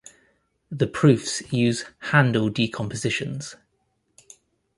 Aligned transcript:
The 0.71 0.87
proofs 0.87 1.43
use 1.53 1.85
handle 1.99 2.49
decompositions. 2.49 3.55